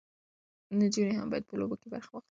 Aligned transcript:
نجونې 0.79 1.13
هم 1.17 1.27
باید 1.31 1.43
په 1.49 1.55
لوبو 1.59 1.75
کې 1.81 1.87
برخه 1.93 2.11
واخلي. 2.13 2.29